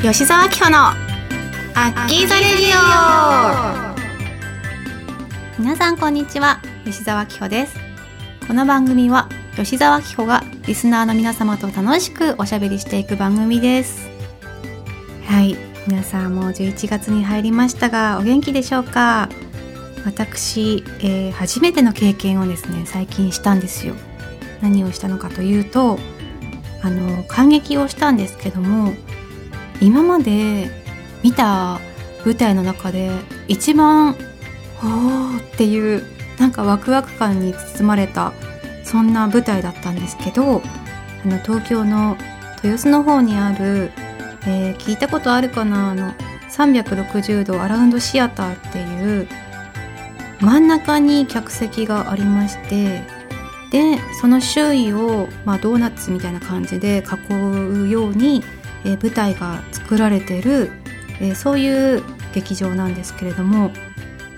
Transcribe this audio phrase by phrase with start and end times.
[0.00, 2.78] 吉澤明穂のアッキーザレディ
[5.56, 5.58] オ。
[5.58, 7.74] 皆さんこんにちは吉澤明穂です。
[8.46, 14.08] この番組は吉澤明穂がリスナーの皆様と楽しくおしゃべりしていく番組です。
[15.26, 15.56] はい。
[15.88, 19.28] 皆さんもう11月に入りましたがお元気でしょうか？
[20.06, 23.96] 私、えー、初めての経験をですね最近したんですよ。
[24.62, 25.98] 何をしたのかというと
[26.82, 28.94] あの感激をしたんですけども
[29.80, 30.70] 今まで
[31.22, 31.80] 見た
[32.24, 33.10] 舞台の中で
[33.46, 34.16] 一番
[34.82, 36.02] 「おー」っていう
[36.38, 38.32] なんかワクワク感に包まれた
[38.84, 40.62] そんな舞台だったんですけど
[41.24, 42.16] あの東京の
[42.62, 43.90] 豊洲の方にある、
[44.46, 46.14] えー、聞いたことあるかなあの
[46.50, 49.28] 360度アラウンドシアターっていう
[50.40, 53.02] 真ん中に客席がありまして
[53.70, 58.42] でその周囲を、まあ、ドーナツみたいな感じで囲うように、
[58.84, 60.70] えー、舞台が作られてる、
[61.20, 62.02] えー、そういう
[62.34, 63.70] 劇場なんですけれども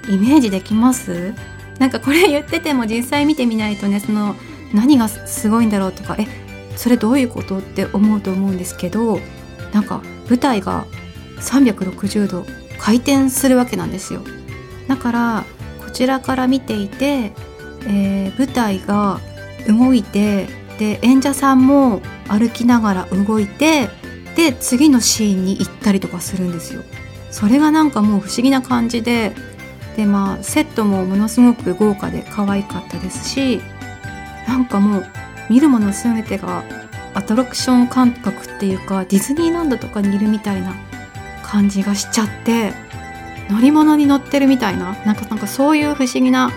[0.08, 1.34] イメージできます？
[1.78, 4.36] なんかこれ言ってても実際見てみないとねその
[4.74, 6.26] 何がすごいんだろうとかえ
[6.76, 9.20] それどういうことって思うと思うんですけど
[9.72, 10.86] なんか舞台が
[11.38, 12.46] 360度
[12.78, 14.22] 回転するわけなんですよ。
[14.88, 15.44] だから
[15.84, 17.32] こちらから見ていて
[17.86, 19.20] えー、舞台が
[19.66, 20.48] 動いて
[20.78, 23.88] で演者さんも歩きながら動いて
[24.40, 26.82] で次のシーンに行ったりとかするんですよ。
[27.30, 29.34] それがなんかもう不思議な感じで
[29.96, 33.60] でまあセットもものすごく豪華で可愛かったですし
[34.48, 35.06] なんかもう
[35.50, 36.64] 見るもの全てが
[37.12, 40.74] アトラクション感覚っていうかディズニーランドとかにいるみたいな
[41.42, 42.72] 感じがしちゃって
[43.50, 46.50] 乗り物に乗ってるみたいななんかなんかそういう不思議な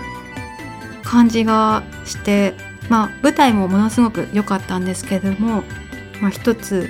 [1.02, 2.54] 感じがして
[2.88, 5.64] まあ舞台もものすごく良かったんですけども、
[6.22, 6.88] まあ、一つ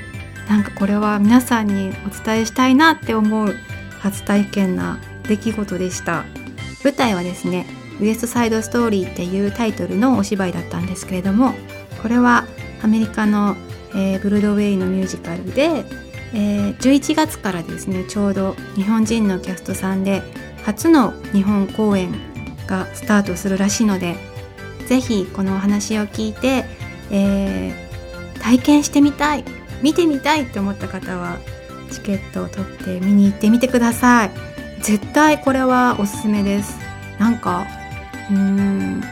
[0.48, 3.54] なんかこれは皆さんにお伝えしたいなって思う
[4.00, 6.24] 初体験な出来事でした。
[6.84, 7.66] 舞台はですね
[8.00, 11.54] ウエストサイドストーリーっていうタイトルのお芝居だったんですけれども
[12.02, 12.46] これは
[12.82, 13.56] アメリカの、
[13.94, 15.84] えー、ブルドウェイのミュージカルで、
[16.34, 20.22] えー、11月からですねちょうど日本人のキャストさんで
[20.64, 22.12] 初の日本公演
[22.66, 24.16] がスタートするらしいので
[24.86, 26.64] 是非このお話を聞いて、
[27.10, 29.44] えー、体験してみたい
[29.84, 31.36] 見てみたいって思った方は
[31.90, 34.30] チケットを取って見に行ってみてください。
[34.80, 36.78] 絶対これはおすすめです。
[37.18, 37.66] なんか
[38.30, 39.02] うーん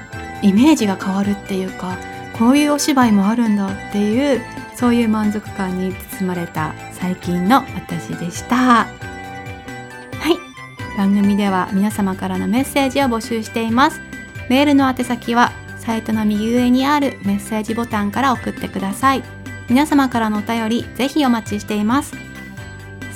[0.43, 1.99] イメージが変わるっていうか
[2.39, 4.41] こういうお芝居もあるんだっていう
[4.75, 8.57] そういう満足感に包まれた最近の私でした。
[8.57, 8.89] はい。
[10.97, 14.01] 番組では皆様からのメッセージを募集しています。
[14.49, 19.42] メールの宛先はサイトの右上にあるメッセージボタンから送ってください。
[19.73, 22.13] 皆様からのお便りぜひお待ちしています。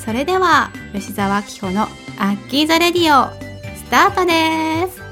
[0.02, 1.82] それでは吉澤明穂の
[2.18, 3.30] アッキーザレディオ
[3.76, 5.02] スタートです。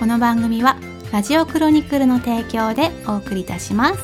[0.00, 0.78] この番組は
[1.12, 4.00] ラジオクロニクルの提供でお送りいたします。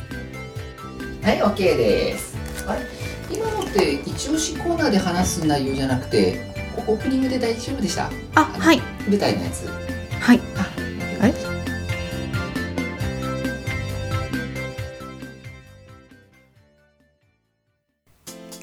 [1.24, 2.36] はい OK です。
[3.28, 6.54] 今のって一押しコーナーで話す内容じゃなくて
[6.86, 8.12] オープニングで大丈夫でした？
[8.36, 8.80] あはい。
[9.08, 9.66] 舞台のやつ。
[10.20, 10.40] はい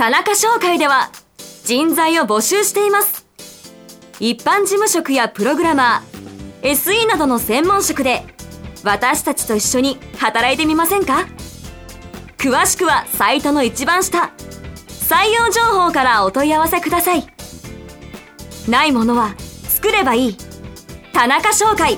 [0.04, 1.12] 田中商会では
[1.64, 3.26] 人材を募集しています。
[4.20, 8.26] 一般事務職やプログラマー SE などの専門職で
[8.84, 11.26] 私たちと一緒に働いてみませんか？
[12.38, 14.34] 詳しくはサイトの一番下
[14.88, 17.26] 採用情報からお問い合わせください。
[18.68, 19.34] ないものは
[19.70, 20.38] 作ればいい。
[21.14, 21.98] 田中商会。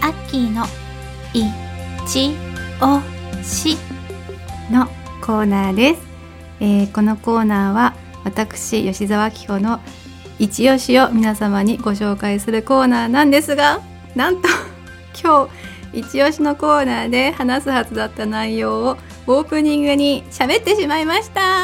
[0.00, 0.64] アッキーの
[1.34, 1.61] いい
[2.06, 2.34] ち
[2.80, 3.00] お
[3.42, 3.76] し
[4.70, 4.86] の
[5.24, 6.02] コーナーです、
[6.60, 9.80] えー、このコーナーは私吉澤明子の
[10.38, 13.80] 一押しを皆様にご紹介するコーナーなんですが
[14.16, 14.48] なんと
[15.22, 15.48] 今
[15.92, 18.96] 日一押しのコーナーで話すはずだった内容を
[19.26, 21.40] オープニングに喋ってしまいました。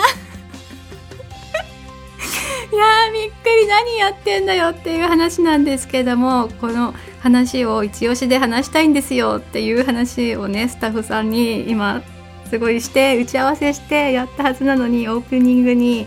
[2.71, 3.59] いやーびっくり。
[3.69, 12.03] 何やってんだよっていう話なんですけどもこの話を一押しで話したいんですよっていう話をねスタッフさんに今
[12.49, 16.07] すごいして打ち合わせしてやったはずなのにオープニングに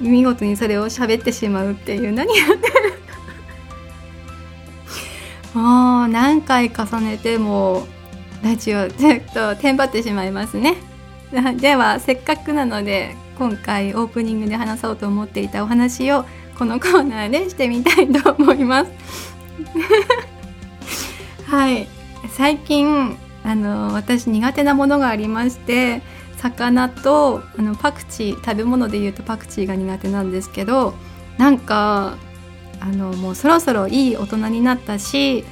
[0.00, 2.94] 見事にそれを喋ってしまうっていう何やってる？
[5.54, 7.86] もう何回重ねても
[8.42, 10.76] ラジオちょっとテンパってしまいますね。
[11.60, 16.24] ではせっかくなので今回オープニングで話そうと思っていたお話を
[16.58, 18.90] このコーナーでしてみたいと思います。
[21.54, 21.86] はい
[22.32, 26.02] 最近あの私苦手なものがありまして
[26.36, 30.94] 魚とあのパクチー食べ物でいうとパクチーが苦手なんですけど
[31.38, 32.16] なんか
[32.80, 35.44] あのもうそろそろいい大人になったし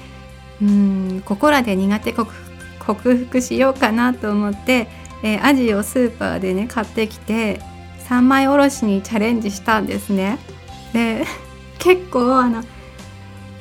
[0.61, 2.27] うんここらで苦手克
[2.81, 4.89] 服しようかなと思って、
[5.23, 7.61] えー、アジをスーパーでね買ってきて
[8.01, 10.39] 三枚おろしにチャレンジしたんですね。
[10.93, 11.25] で
[11.79, 12.65] 結構あの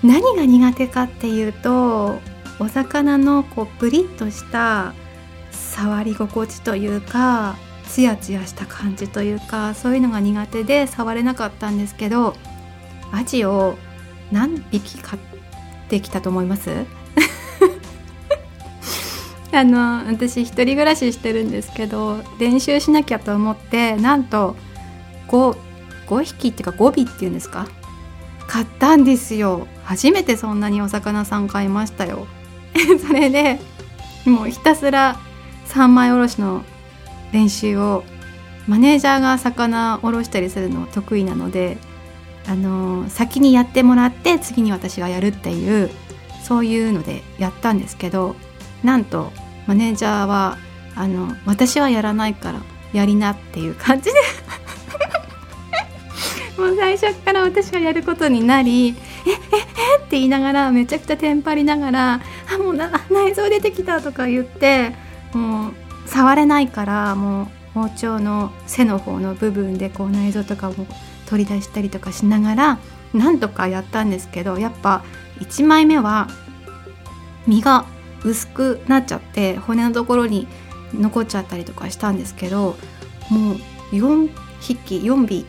[0.03, 2.19] 何が苦手かっていうと
[2.61, 4.93] お魚のこうプリッとした
[5.51, 7.55] 触り心地というか
[7.87, 12.35] ツヤツヤした感じというかそういうのが苦手で触れなかったんですけど
[13.11, 13.75] アジを
[14.31, 15.21] 何匹買っ
[15.89, 16.69] てきたと思います？
[19.53, 24.55] あの私一人暮らししてるんですけど練習しなきゃと思ってなんと
[25.27, 25.57] 5,
[26.07, 27.67] 5匹っていうか5尾っていうんですか？
[28.47, 29.67] 買ったんですよ。
[29.83, 32.27] 初めてそんなにお魚さん買いましたよ。
[33.05, 33.59] それで
[34.25, 35.19] もうひたすら
[35.65, 36.63] 三枚おろしの
[37.31, 38.03] 練習を
[38.67, 41.77] マネージャーが魚おろしたりするの得意なので
[42.47, 45.89] あの先にやってもらって次に私がやるっていう
[46.43, 48.35] そういうのでやったんですけど
[48.83, 49.31] なんと
[49.67, 50.57] マネージャーは
[50.95, 52.61] あの私はやらないから
[52.93, 54.11] やりなっていう感じで。
[56.57, 58.89] もう最初から私がやることになり
[59.25, 62.21] 「えええって言いながらめちゃくちゃテンパりながら
[62.53, 64.95] 「あもうな内臓出てきた」とか言って
[65.33, 65.73] もう
[66.07, 70.87] 触れないからもう包丁の背の方の部分でこう内臓とかも
[71.27, 72.79] 取り出したりとかしながら
[73.13, 75.03] なんとかやったんですけどやっぱ
[75.39, 76.27] 1枚目は
[77.47, 77.85] 身が
[78.23, 80.47] 薄くなっちゃって骨のところに
[80.93, 82.75] 残っちゃったりとかしたんですけど
[83.29, 83.55] もう
[83.91, 85.45] 4匹4尾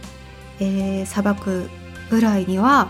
[0.61, 1.69] えさばく
[2.11, 2.89] ぐらいには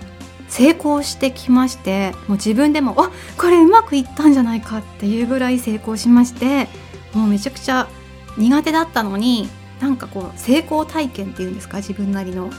[0.53, 6.69] 成功してきましてもう自分でもあこれうまくいったんじゃないかっていうぐらい成功しまして
[7.15, 7.89] もうめちゃくちゃ
[8.37, 9.49] 苦手だったのに
[9.81, 12.51] なんかこう成功体験っていうんですか自分なりの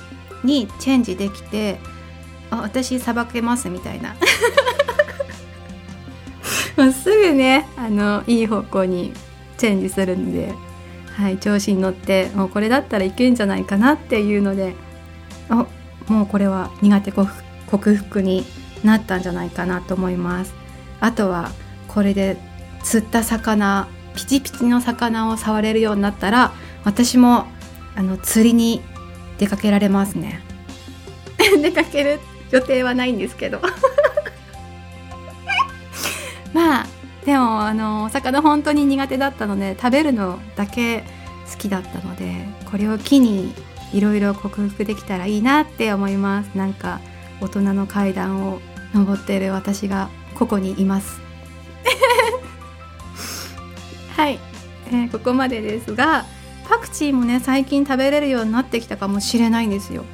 [0.43, 1.77] にチェンジできて
[2.49, 4.15] あ私さばけますみたいな。
[6.75, 9.13] もうすぐねあのいい方向に
[9.57, 10.51] チェンジするんで、
[11.15, 14.73] はい、調子に乗ってもうこれだったらいけんじゃないかなっていうので
[15.49, 15.67] あ
[16.07, 17.31] もうこれは苦手克
[17.73, 18.45] 克服に
[18.83, 20.53] なったんじゃないかなと思います。
[20.99, 21.49] あとは
[21.87, 22.37] これで
[22.83, 26.53] 釣った魚ピチピチの魚を触れるようになったら
[26.83, 27.47] 私も
[27.95, 28.81] あの釣りに
[29.39, 30.41] 出かけられますね。
[31.61, 32.19] 出かける
[32.51, 33.59] 予定はないんですけど。
[36.53, 36.85] まあ
[37.25, 41.03] でもあのお魚本当に苦手だったので食べるのだけ
[41.51, 43.55] 好きだったのでこれを機に
[43.93, 46.51] いろいろ克服できたらいいなって思います。
[46.53, 46.99] なんか
[47.43, 48.61] 大人の階段を
[48.93, 51.19] 登っている私がここにいます。
[54.15, 54.39] はい、
[54.87, 56.25] えー、ここまでですが
[56.69, 60.05] パクチーもね最近食べれるようになってきたかもしれないんですよ。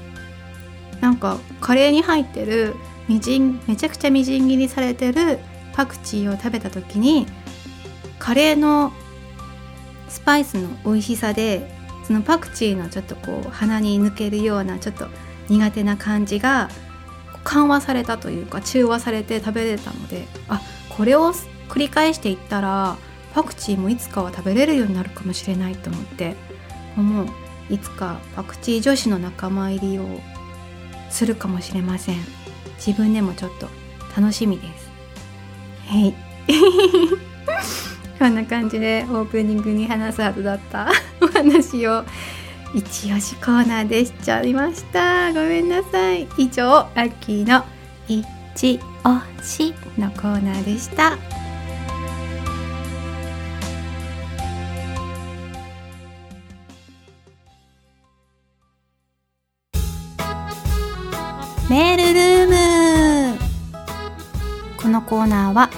[1.01, 2.75] なんかカレーに入ってる
[3.07, 5.39] みじんめちゃくちゃみじん切りされてる
[5.73, 7.27] パクチーを食べた時に
[8.17, 8.91] カレーの
[10.09, 11.71] スパイスの美味しさで
[12.05, 15.07] そのパクチーのちょっとこう鼻に抜けるようなちょっと
[15.47, 16.69] 苦手な感じが
[17.44, 21.33] 緩和されたというか中和されて食べれたのであこれを
[21.69, 22.98] 繰り返していったら
[23.34, 26.36] パクチーもいつかは食べれるようになるかもしれないと思って
[26.96, 27.27] もう
[27.69, 30.05] いつかパクチー女子の仲間入りを
[31.10, 32.15] するかもしれません。
[32.77, 33.67] 自分でもちょっと
[34.19, 34.89] 楽しみです。
[35.88, 36.15] はい。
[38.17, 40.89] こんな感じでオープニングに話すはずだった
[41.22, 42.03] お話を
[42.73, 46.27] 一押しコーナーでしちゃいましたごめんなさい。
[46.38, 47.63] 以上ラッキーの
[48.07, 51.17] 一押しのコーナーでした。
[61.69, 63.39] メールルーム。
[64.81, 65.69] このコーナーは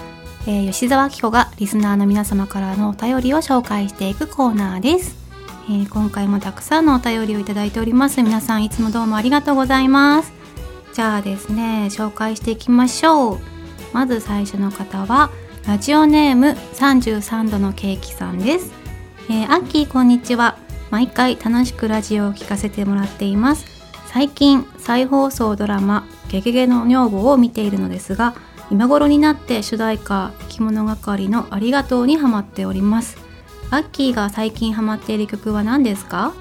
[0.47, 5.15] えー、吉沢紀子がリスナーの皆様からのお便りを紹介していくコーナーです、
[5.69, 8.21] えー、今回もたくさんのお便りをいただいております。
[8.21, 10.33] 皆さんいつもどうもありがとうございます。
[10.93, 13.39] じゃあですね紹介していきましょう。
[13.93, 15.29] まず最初の方は
[15.67, 18.71] ラジオネーム33度のケーキさんです、
[19.29, 20.57] えー、アッキーこんにちは。
[20.89, 23.65] 毎回楽しくラジオを聞かせてもらっています。
[24.07, 28.35] 最近再放送ドラマゲゲゲの女房を見ているのですが
[28.69, 33.30] 今頃になって主題歌「着物係のありがとう」にハマっております。
[33.71, 36.33] アッキーが最近ハマっている曲は何ですか？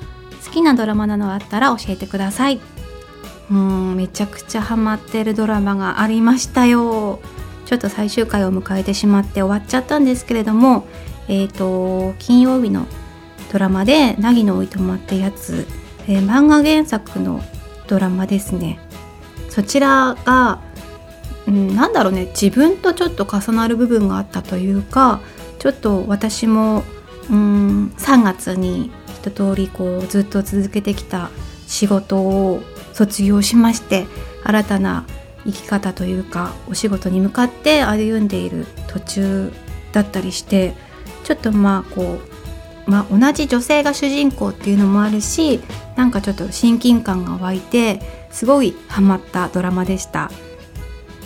[0.45, 2.61] 好きなドラマなどあったら教えてください。
[3.51, 7.21] うんめちゃくちゃハマってるドラマがありましたよ。
[7.67, 10.89] ちょっと最終回を迎えてしまって終わっちゃったんですけれども
[11.29, 12.87] えっ、ー、と金曜日の
[13.53, 15.69] ドラマで「凪のおいとま」ってやつ、
[16.09, 17.45] えー、漫画原作の
[17.87, 18.81] ドラマですね。
[19.49, 20.59] そちらが、
[21.47, 22.27] うん、なんだろうね。
[22.41, 25.21] 自分とちょっと重なる部分があったというか
[25.61, 26.83] ちょっと私も
[27.31, 31.31] うん3月に一通りこうずっと続けてきた
[31.67, 32.61] 仕事を
[32.93, 34.07] 卒業しまして
[34.45, 35.07] 新たな
[35.45, 39.53] 生き方というかお仕事に向かって歩んでいる途中
[39.93, 40.75] だったりして
[41.25, 42.19] ちょっとまあこ
[42.87, 45.61] う、まあ、同じ女性が主人公っていうのもあるし
[45.97, 50.31] なんかちょっと親近感が湧いてすごいハマったドラマでした。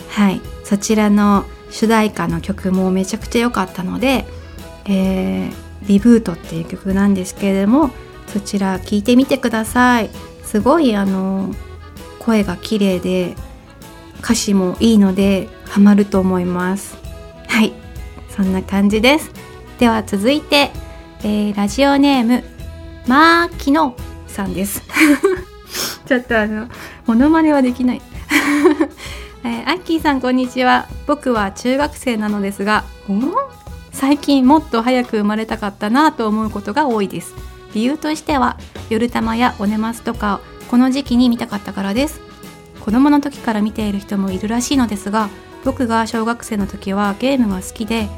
[0.09, 0.41] はい。
[0.63, 4.25] そちらの主題歌の曲もめちゃくちゃ良かったので、
[4.85, 5.53] えー、
[5.87, 7.91] リブートっていう曲なんですけれども
[8.27, 10.09] そちら聴いてみてください。
[10.43, 11.53] すごいあの
[12.19, 13.35] 声が綺麗で
[14.19, 16.97] 歌詞もいいのでハマると思います。
[17.47, 17.73] はい。
[18.29, 19.31] そんな感じです。
[19.79, 20.71] では続いて、
[21.23, 22.43] えー、ラジオネーム
[23.07, 23.95] マーキノ
[24.27, 24.81] さんです。
[26.07, 26.67] ちょっとあの
[27.05, 28.01] モノマネはできない。
[29.43, 30.87] えー、アッキーさんこんにちは。
[31.05, 32.83] 僕は中学生なのですが
[33.95, 37.33] 最近もっと早く生まれたかったなと思うことが多いです。
[37.73, 38.57] 理由としては
[38.89, 42.19] 夜玉やおねますとかこの時期に見たかったからです。
[42.81, 45.29] 子供の時から見ている人もいるらしいのですが
[45.63, 48.09] 僕が小学生の時はゲームが好きで、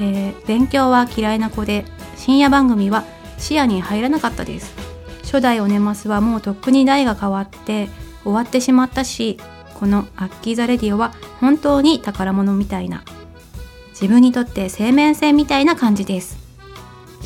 [0.00, 1.84] えー、勉強は嫌いな子で
[2.16, 3.04] 深夜番組は
[3.36, 4.74] 視野に入らなかったです。
[5.24, 7.90] 初代オネマスはもうとっくに代が変わって
[8.24, 9.38] 終わってしまったし
[9.74, 13.04] このアッキーザレディオは本当に宝物みたいな。
[14.00, 16.38] 自分にとって生命線みたいな感じです。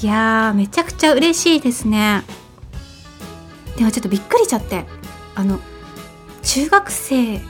[0.02, 2.24] いやーめちゃくちゃ嬉しいですね。
[3.76, 4.84] でもちょっとびっくりしちゃって。
[5.36, 5.58] あの
[6.42, 7.40] 中学生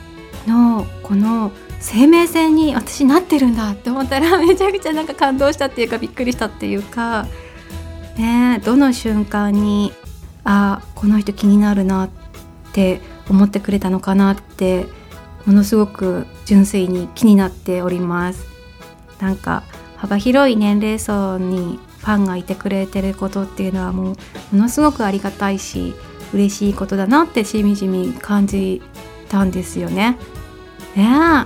[0.47, 7.27] のこの生命線に私なってるんだって思ったら めちゃくちゃなんか感動したっていうかびっくりしたっていうか。
[8.17, 9.91] ねどの瞬間に
[10.45, 12.09] あこの人気になるなっ
[12.71, 14.85] て思ってくれたのかなって
[15.45, 18.54] ものすごく純粋に気になっております。
[19.19, 19.63] なんか
[19.97, 24.15] 幅広い年齢層にファンがいてくれてることっていうのはもう
[24.55, 25.95] ものすごくありがたいし
[26.33, 28.81] 嬉しいことだなってしみじみ感じ
[29.29, 30.17] たんですよね。
[30.95, 31.45] ね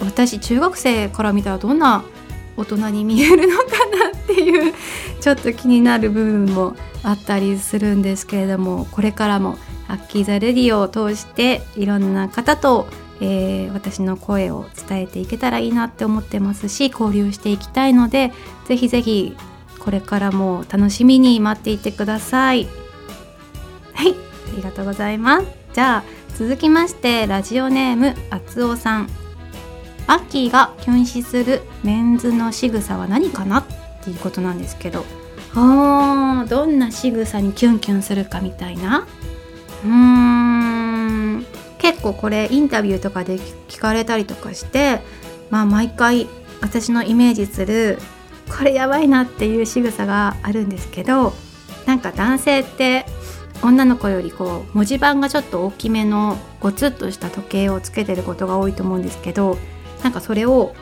[0.00, 2.04] 私中学生から見たらどんな
[2.56, 3.64] 大人に見えるのか
[4.12, 4.74] なっていう
[5.20, 9.56] ちょっと気になる部分もあったりするんですけれどもこれからも
[9.88, 12.86] アッキーザレディオを通していろんな方と、
[13.20, 18.32] えー、私の声を伝えていけたらいいなって思ってますし交流していきたいので
[18.66, 19.36] ぜひぜひ
[19.78, 22.66] これからも楽しみに待っていてください。
[23.94, 24.14] はい
[24.52, 25.46] ありがとうございます。
[25.72, 26.04] じゃあ
[26.36, 29.08] 続きましてラジオネームあつおさん。
[30.06, 33.64] アッキーがキュン死するメンズの仕草は何かなっ
[34.02, 35.04] ていうことなんですけど。
[35.54, 39.06] あーどんな仕草にキュンキュンするかみたいな。
[39.84, 40.69] うーん。
[41.90, 43.36] 結構これインタビューとかで
[43.68, 45.00] 聞かれたりとかして
[45.50, 46.28] まあ毎回
[46.60, 47.98] 私のイメージする
[48.48, 51.32] これやばいなっていう仕草があるんですけど
[51.86, 53.06] なんか男性って
[53.62, 59.58] 女の子よりこう文字盤がちょっと大きめのゴツッとした時計をつけてることが多いと思うんですけど
[60.04, 60.74] なんかそれを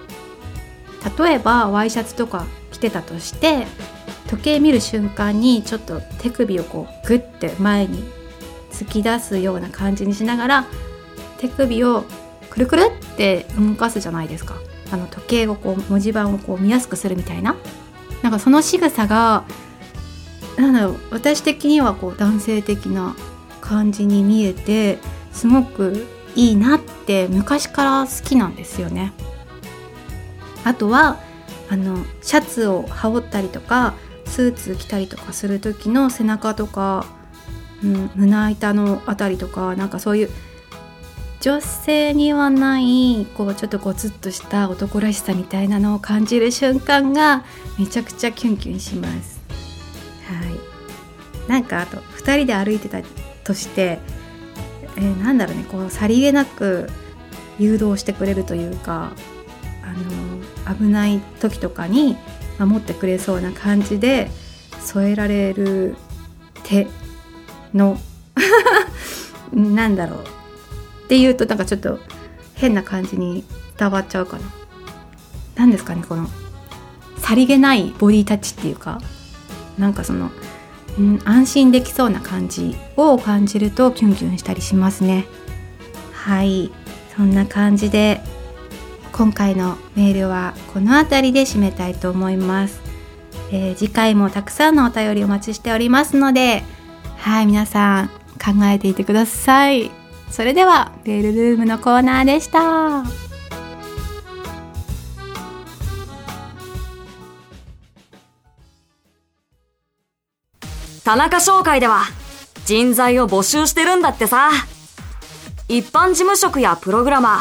[1.19, 3.67] 例えばワイシャツとか着てたとして
[4.29, 8.05] 時計見る瞬間にちょっと手首をこうグッて前に
[8.71, 10.67] 突き出すような感じにしながら
[11.39, 12.05] 手首を
[12.51, 12.83] くるくる
[13.15, 14.57] って動かすじゃないですか
[14.91, 17.57] あの時計をこう文字盤をこう見やすくするみたいな
[18.23, 19.45] なんかその仕草が
[20.57, 23.15] なんだろう私的にはこう男性的な
[23.61, 24.99] 感じに見えて
[25.33, 29.13] すごくいいなって昔から好きなんですよね。
[30.65, 31.19] あとは
[31.71, 33.95] あのシャツを羽織ったりとか
[34.27, 37.07] スーツ着たりとかする時の背中とか、
[37.83, 40.31] うん、胸板のあたりとかなんかそういう
[41.41, 47.45] 女性にはないこうちょっとゴツッとした男らしさみたいなのを感じる瞬間が
[47.79, 49.41] めちゃくちゃキュンキュンします。
[50.27, 53.01] はいなんかあと2人で歩いてた
[53.45, 53.99] として、
[54.97, 56.91] えー、なんだろうねこうさりげなく
[57.59, 59.13] 誘導してくれるというか
[59.83, 62.17] あの危ない時とかに
[62.59, 64.31] 守ってくれそうな感じで
[64.81, 65.97] 添えられる
[66.65, 66.87] 手
[67.73, 67.99] の
[69.55, 70.38] なんだろう
[71.09, 71.99] っていうとなんかちょっと
[72.55, 73.43] 変な感じに
[73.79, 74.45] 伝わっちゃうかな。
[75.57, 76.29] 何ですかねこの
[77.17, 79.01] さりげないボディタッチっていうか
[79.79, 80.31] なんかその、
[80.99, 85.25] うん、安心できそうな感じを感じるとキュンキュンしたりしますね。
[86.13, 86.71] はい。
[87.17, 88.21] そんな感じで
[89.13, 92.81] 今回のメールはこの辺りで締めたいと思います、
[93.51, 96.63] えー、次回もたくさんのお便りお待ちしておりますので
[97.17, 99.98] はい皆さん考えていてください。
[100.31, 103.05] それではメールルームのコーナーでした。
[111.05, 112.03] 田中商会では
[112.67, 114.51] 人材を募集してるんだってさ。
[115.69, 117.41] 一般事務職やプログラマ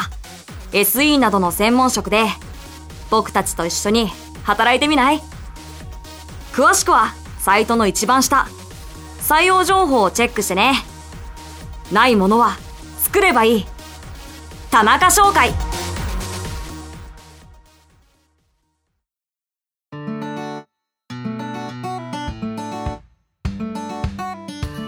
[0.72, 2.26] ー SE などの専門職で
[3.10, 4.10] 僕たちと一緒に
[4.42, 5.20] 働いてみない？
[6.52, 8.48] 詳しくはサイトの一番下。
[9.20, 10.74] 採用情報をチェックしてね。
[11.92, 12.56] ないものは
[13.08, 13.66] 作ればいい。
[14.70, 15.50] 田中商会。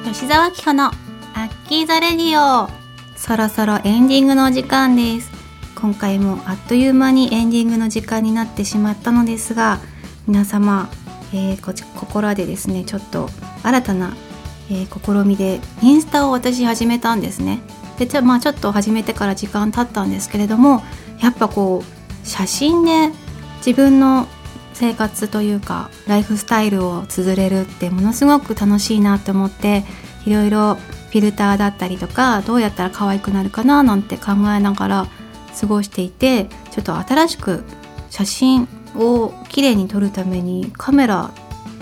[0.05, 2.69] 吉沢紀穂のアッキーザレディオ。
[3.17, 5.31] そろそろエンディングの時間です。
[5.75, 9.79] 今回もあっという間にエンディングの時間になってしまったのですが
[10.27, 10.91] 皆様、
[11.33, 13.31] えー、こここらでですねちょっと
[13.63, 14.15] 新たな、
[14.71, 17.61] えー、試みでインスタを私始めたんですね。
[18.01, 20.81] でじゃあまあちょっと始めてから時間経ったんですけれども
[21.21, 23.11] やっぱこう写真で
[23.59, 24.27] 自分の
[24.73, 29.85] 生活というかライフスタイルを綴れるってものすごく楽しいなと思って
[30.25, 35.07] いろいろフィルターだったりとかどうやったら可愛くなるかななんて考えながら
[35.61, 37.65] 過ごしていてちょっと新しく
[38.09, 38.67] 写真
[38.97, 41.33] をきれいに撮るためにカメラ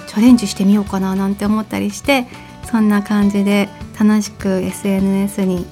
[0.08, 2.26] チャレンジしてみようかななんて思ったりして
[2.64, 3.68] そんな感じで
[4.00, 5.66] 楽しく SNS に、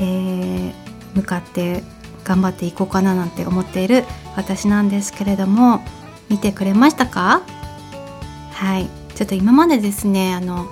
[0.00, 0.72] えー、
[1.14, 1.82] 向かって
[2.24, 4.04] 頑張っていこうかななんて思っている
[4.36, 5.82] 私なんですけれども
[6.28, 7.42] 見てくれましたか？
[8.52, 8.88] はい。
[9.14, 10.66] ちょっと今までですねあの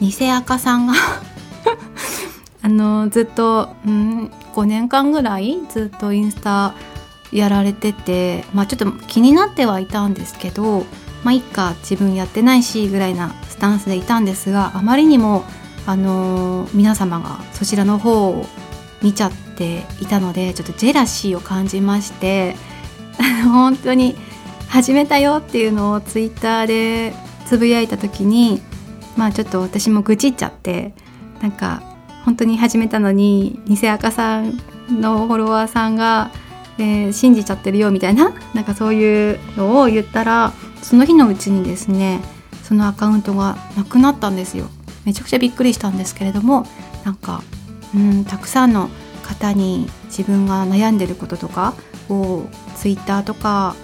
[0.00, 0.94] 偽赤さんが
[2.62, 6.74] あのずっと、うん、5年間ぐらいずっとインスタ
[7.30, 10.86] やられてて、まあ、ちょっと気になってはいたんですけど
[11.22, 15.44] まあいっか自分やってないしぐらいなスタンスでいたんですがあまりにも、
[15.86, 18.46] あの、皆様がそちらの方を
[19.02, 22.56] 見ちゃっていたのでちょっとジェラシーを感じまして
[23.44, 24.16] 本当に
[24.68, 27.14] 始めたよっていうのをツイッターで
[27.46, 28.60] つぶやいた時に
[29.16, 30.94] まあちょっと私も愚痴っちゃって
[31.40, 31.82] なんか
[32.24, 36.30] 本当に始めたのに偽赤さんのフォロワーさんが、
[36.78, 40.52] えー、信じちゃってるよみたいななんかそういうのを言ったら
[40.82, 42.20] その日のうちにですね
[42.62, 44.68] そのアカウントがなくなったんですよ。
[45.04, 46.66] めちゃくちゃびっくりしたんですけれども
[47.04, 47.42] なんか
[47.94, 48.90] うんたくさんの
[49.22, 51.74] 方に自分が悩んでることとか
[52.08, 52.44] を
[52.76, 53.74] ツイッターとか、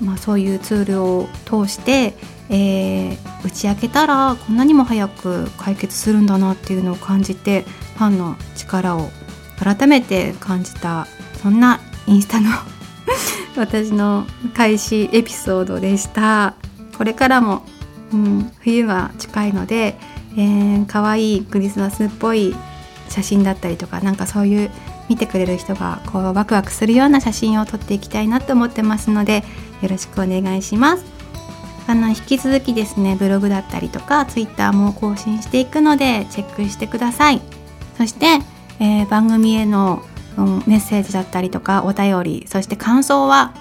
[0.00, 2.14] まあ、そういうツールを通して
[2.54, 7.62] えー、打ち明けたらこんなにも早く解決するんだなっていうのを感じて
[7.96, 9.08] ファンの力を
[9.58, 11.06] 改めて感じた
[11.42, 12.50] そんなインスタの
[13.56, 16.54] 私の開始エピソードでした。
[16.96, 17.62] これからも、
[18.12, 19.98] うん、冬が近いので、
[20.36, 22.54] えー、可愛いクリスマスっぽい
[23.12, 24.70] 写真だったりとかなんかそういう
[25.08, 29.44] 見てくれる人がこうワクワクするような写真を撮っていきたいなと思ってますので
[29.82, 31.04] よろしくお願いします。
[31.86, 37.40] あの引き続きですねブログだったりとかツイッターも更新していくのでチェックしてください。
[37.98, 38.38] そして、
[38.80, 40.02] えー、番組への、
[40.38, 43.52] うん、メッセージだったりとかお便りそして感想は、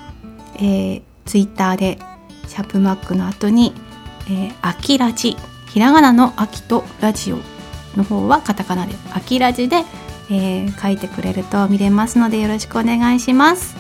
[0.55, 1.99] えー、ツイッターで
[2.47, 3.73] シャープマックの後に
[4.29, 5.35] 「えー、アキラジ」
[5.67, 7.39] ひらがなの「秋」と「ラジオ」
[7.95, 9.83] の方はカタカナで「アキラジで」
[10.29, 13.75] えー、書いてくれると見れますのでよろしくお願いします。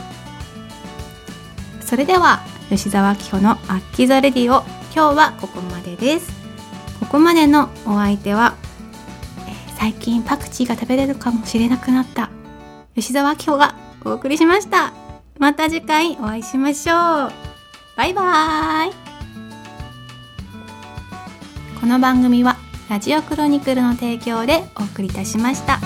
[1.79, 6.31] それでは吉沢紀穂のアッキザレディオ今日はここまでです。
[6.99, 8.55] ここまでのお相手は、
[9.47, 12.29] えー、最近パクチーが食べれるかもしれなくなった
[12.95, 14.93] 吉沢紀穂がお送りしました。
[15.37, 16.93] また次回お会いしましょ
[17.27, 17.31] う。
[17.95, 18.93] バイバーイ。
[21.79, 22.57] この番組は
[22.91, 25.79] ラジオクロニクルの提供でお送りいたしました。